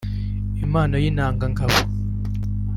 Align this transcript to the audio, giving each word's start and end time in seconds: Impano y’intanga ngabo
Impano 0.63 0.95
y’intanga 1.03 1.45
ngabo 1.51 1.79